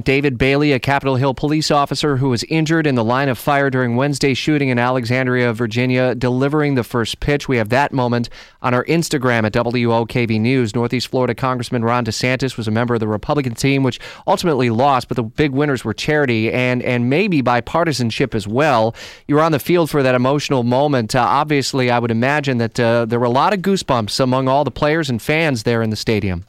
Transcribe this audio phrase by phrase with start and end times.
[0.00, 3.70] David Bailey, a Capitol Hill police officer who was injured in the line of fire
[3.70, 7.48] during Wednesday's shooting in Alexandria, Virginia, delivering the first pitch.
[7.48, 8.28] We have that moment
[8.62, 10.74] on our Instagram at WOKV News.
[10.74, 15.08] Northeast Florida Congressman Ron DeSantis was a member of the Republican team, which ultimately lost,
[15.08, 18.94] but the big winners were charity and, and maybe bipartisanship as well.
[19.28, 21.14] You were on the field for that emotional moment.
[21.14, 24.64] Uh, obviously, I would imagine that uh, there were a lot of goosebumps among all
[24.64, 26.46] the players and fans there in the stadium.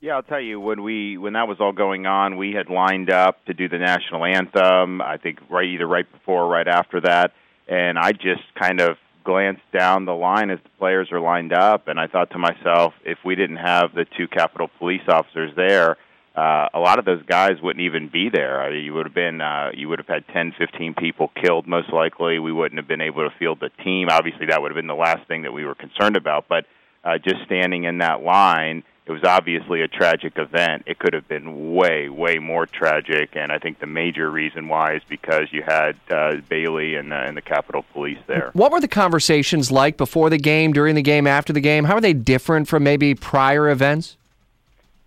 [0.00, 3.10] Yeah, I'll tell you when we when that was all going on, we had lined
[3.10, 5.02] up to do the national anthem.
[5.02, 7.32] I think right either right before or right after that,
[7.66, 11.88] and I just kind of glanced down the line as the players are lined up,
[11.88, 15.96] and I thought to myself, if we didn't have the two Capitol police officers there,
[16.36, 18.62] uh, a lot of those guys wouldn't even be there.
[18.62, 21.66] I mean, you would have been uh, you would have had ten, fifteen people killed
[21.66, 22.38] most likely.
[22.38, 24.06] We wouldn't have been able to field the team.
[24.08, 26.44] Obviously, that would have been the last thing that we were concerned about.
[26.48, 26.66] But
[27.02, 30.82] uh, just standing in that line it was obviously a tragic event.
[30.84, 34.96] It could have been way, way more tragic, and I think the major reason why
[34.96, 38.50] is because you had uh, Bailey and, uh, and the Capitol Police there.
[38.52, 41.84] What were the conversations like before the game, during the game, after the game?
[41.84, 44.18] How are they different from maybe prior events?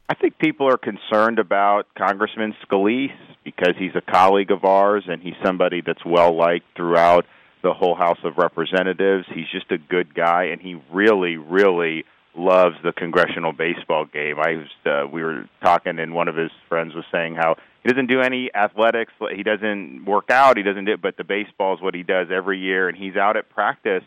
[0.10, 5.22] I think people are concerned about Congressman Scalise because he's a colleague of ours and
[5.22, 7.28] he's somebody that's well liked throughout
[7.62, 9.28] the whole House of Representatives.
[9.32, 12.04] He's just a good guy, and he really, really
[12.36, 14.38] loves the congressional baseball game.
[14.40, 17.90] I was uh, we were talking and one of his friends was saying how he
[17.90, 21.82] doesn't do any athletics, he doesn't work out, he doesn't do but the baseball is
[21.82, 24.04] what he does every year and he's out at practice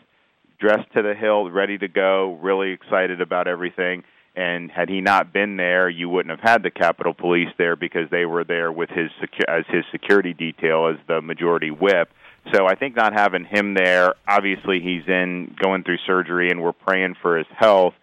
[0.59, 4.03] dressed to the hill, ready to go, really excited about everything.
[4.35, 8.09] And had he not been there, you wouldn't have had the Capitol Police there because
[8.11, 12.09] they were there with his secu- as his security detail as the majority whip.
[12.53, 16.73] So I think not having him there, obviously he's in going through surgery and we're
[16.73, 17.93] praying for his health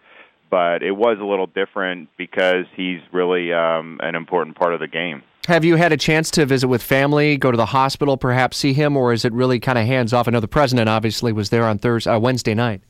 [0.53, 4.87] but it was a little different because he's really um, an important part of the
[4.87, 5.23] game.
[5.47, 8.71] Have you had a chance to visit with family, go to the hospital, perhaps see
[8.71, 10.27] him, or is it really kind of hands off?
[10.27, 12.81] I know the president obviously was there on Thursday, uh, Wednesday night.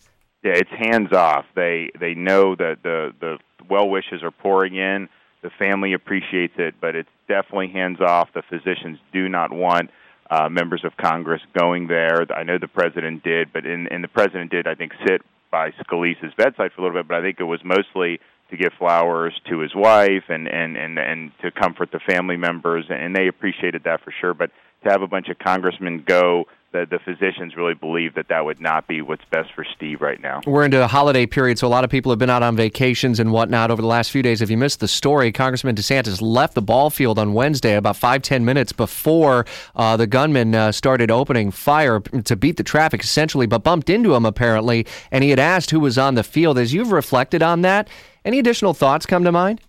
[0.43, 1.45] Yeah, it's hands off.
[1.55, 3.37] They they know that the the
[3.69, 5.07] well wishes are pouring in.
[5.41, 8.27] The family appreciates it, but it's definitely hands off.
[8.33, 9.89] The physicians do not want
[10.29, 12.27] uh, members of Congress going there.
[12.35, 15.21] I know the president did, but in, and the president did, I think, sit
[15.53, 18.19] by Scalise's bedside for a little bit, but I think it was mostly
[18.53, 22.85] to give flowers to his wife and and and and to comfort the family members,
[22.89, 24.35] and they appreciated that for sure.
[24.35, 24.51] But
[24.83, 28.59] to have a bunch of congressmen go the, the physicians really believe that that would
[28.59, 30.41] not be what's best for Steve right now.
[30.45, 33.19] We're into a holiday period, so a lot of people have been out on vacations
[33.19, 34.41] and whatnot over the last few days.
[34.41, 38.23] If you missed the story, Congressman DeSantis left the ball field on Wednesday about five,
[38.23, 43.45] ten minutes before uh, the gunman uh, started opening fire to beat the traffic, essentially,
[43.45, 46.57] but bumped into him apparently, and he had asked who was on the field.
[46.57, 47.87] As you've reflected on that,
[48.25, 49.61] any additional thoughts come to mind?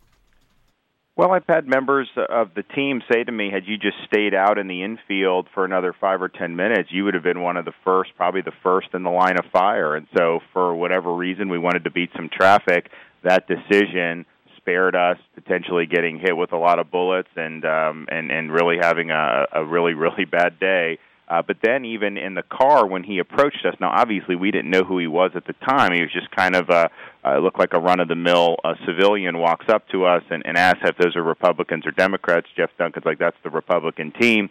[1.17, 4.59] Well, I've had members of the team say to me, had you just stayed out
[4.59, 7.65] in the infield for another five or ten minutes, you would have been one of
[7.65, 9.95] the first, probably the first in the line of fire.
[9.95, 12.91] And so, for whatever reason, we wanted to beat some traffic.
[13.23, 14.27] That decision
[14.57, 18.79] spared us potentially getting hit with a lot of bullets and um, and and really
[18.81, 20.99] having a, a really really bad day.
[21.27, 24.71] Uh, but then, even in the car, when he approached us, now obviously we didn't
[24.71, 25.93] know who he was at the time.
[25.93, 26.91] He was just kind of a,
[27.25, 30.43] uh, looked like a run of the mill uh, civilian walks up to us and,
[30.45, 32.47] and asks if those are Republicans or Democrats.
[32.57, 34.51] Jeff Duncan's like, that's the Republican team.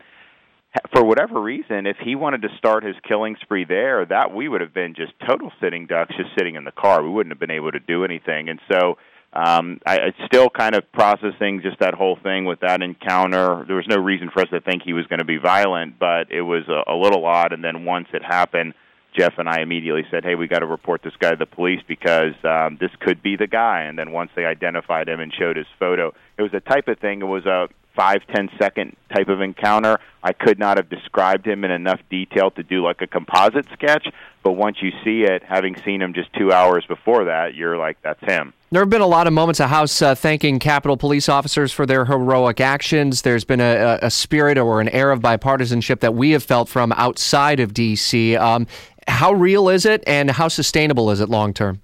[0.91, 4.61] For whatever reason, if he wanted to start his killing spree there, that we would
[4.61, 7.03] have been just total sitting ducks, just sitting in the car.
[7.03, 8.49] We wouldn't have been able to do anything.
[8.49, 8.97] And so,
[9.33, 13.65] um, I, it's still kind of processing just that whole thing with that encounter.
[13.65, 16.31] There was no reason for us to think he was going to be violent, but
[16.31, 17.51] it was a, a little odd.
[17.51, 18.73] And then once it happened,
[19.17, 21.81] Jeff and I immediately said, "Hey, we got to report this guy to the police
[21.87, 25.57] because um, this could be the guy." And then once they identified him and showed
[25.57, 27.21] his photo, it was the type of thing.
[27.21, 29.99] It was a five ten second type of encounter.
[30.23, 34.07] I could not have described him in enough detail to do like a composite sketch.
[34.41, 37.97] But once you see it, having seen him just two hours before that, you're like,
[38.01, 41.29] "That's him." There have been a lot of moments of House uh, thanking Capitol police
[41.29, 43.21] officers for their heroic actions.
[43.21, 46.91] There's been a, a, spirit or an air of bipartisanship that we have felt from
[46.93, 48.35] outside of D.C.
[48.35, 48.65] Um,
[49.07, 51.81] how real is it, and how sustainable is it long term?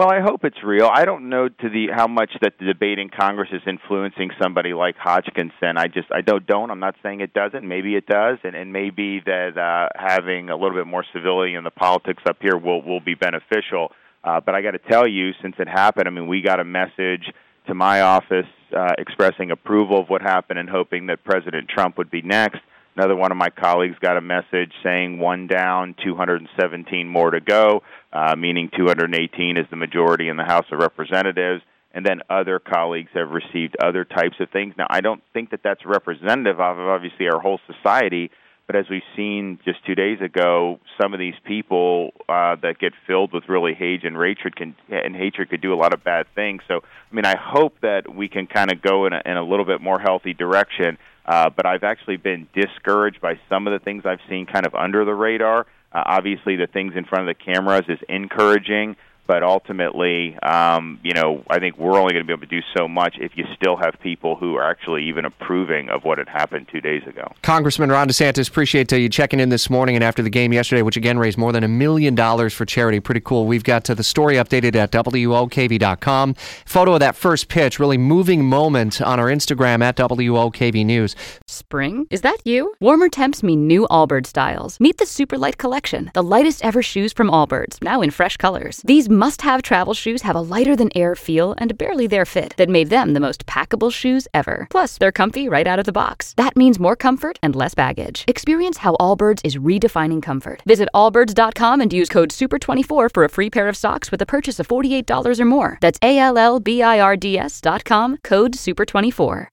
[0.00, 0.88] Well, I hope it's real.
[0.90, 4.72] I don't know to the how much that the debate in Congress is influencing somebody
[4.72, 5.76] like Hodgkinson.
[5.76, 6.70] I just I don't don't.
[6.70, 7.68] I'm not saying it doesn't.
[7.68, 11.64] Maybe it does, and and maybe that uh, having a little bit more civility in
[11.64, 13.92] the politics up here will will be beneficial.
[14.24, 16.64] Uh, but I got to tell you, since it happened, I mean, we got a
[16.64, 17.30] message
[17.66, 22.10] to my office uh, expressing approval of what happened and hoping that President Trump would
[22.10, 22.60] be next.
[22.96, 27.82] Another one of my colleagues got a message saying one down, 217 more to go,
[28.12, 31.62] uh, meaning 218 is the majority in the House of Representatives.
[31.92, 34.74] And then other colleagues have received other types of things.
[34.78, 38.30] Now, I don't think that that's representative of obviously our whole society,
[38.70, 42.92] but as we've seen just two days ago, some of these people uh, that get
[43.04, 46.26] filled with really hate and hatred can and hatred could do a lot of bad
[46.36, 46.62] things.
[46.68, 49.42] So, I mean, I hope that we can kind of go in a, in a
[49.42, 50.98] little bit more healthy direction.
[51.26, 54.76] Uh, but I've actually been discouraged by some of the things I've seen kind of
[54.76, 55.66] under the radar.
[55.90, 58.94] Uh, obviously, the things in front of the cameras is encouraging
[59.30, 62.66] but ultimately, um, you know, I think we're only going to be able to do
[62.76, 66.28] so much if you still have people who are actually even approving of what had
[66.28, 67.32] happened two days ago.
[67.40, 70.82] Congressman Ron DeSantis, appreciate uh, you checking in this morning and after the game yesterday,
[70.82, 72.98] which again raised more than a million dollars for charity.
[72.98, 73.46] Pretty cool.
[73.46, 76.34] We've got uh, the story updated at WOKV.com.
[76.66, 81.14] Photo of that first pitch, really moving moment on our Instagram at WOKV News.
[81.46, 82.08] Spring?
[82.10, 82.74] Is that you?
[82.80, 84.80] Warmer temps mean new Allbirds styles.
[84.80, 88.82] Meet the Superlight Collection, the lightest ever shoes from Allbirds, now in fresh colors.
[88.84, 92.54] These must have travel shoes have a lighter than air feel and barely there fit
[92.56, 94.66] that made them the most packable shoes ever.
[94.70, 96.32] Plus, they're comfy right out of the box.
[96.38, 98.24] That means more comfort and less baggage.
[98.26, 100.62] Experience how Allbirds is redefining comfort.
[100.64, 104.58] Visit allbirds.com and use code SUPER24 for a free pair of socks with a purchase
[104.58, 105.78] of $48 or more.
[105.82, 109.48] That's A L L B I R D S.com, code SUPER24.